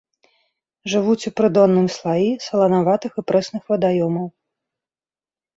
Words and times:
Жывуць 0.93 1.27
у 1.31 1.31
прыдонным 1.41 1.87
слаі 1.97 2.31
саланаватых 2.47 3.11
і 3.23 3.25
прэсных 3.33 3.63
вадаёмаў. 3.75 4.27